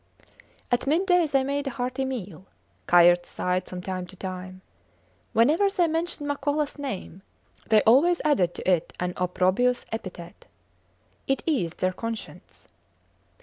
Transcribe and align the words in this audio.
At 0.71 0.87
midday 0.87 1.27
they 1.27 1.43
made 1.43 1.67
a 1.67 1.69
hearty 1.69 2.05
meal. 2.05 2.47
Kayerts 2.87 3.29
sighed 3.29 3.67
from 3.67 3.81
time 3.81 4.07
to 4.07 4.15
time. 4.15 4.61
Whenever 5.31 5.69
they 5.69 5.85
mentioned 5.87 6.27
Makolas 6.27 6.79
name 6.79 7.21
they 7.69 7.83
always 7.83 8.19
added 8.25 8.55
to 8.55 8.67
it 8.67 8.93
an 8.99 9.13
opprobrious 9.15 9.85
epithet. 9.91 10.47
It 11.27 11.43
eased 11.45 11.81
their 11.81 11.93
conscience. 11.93 12.67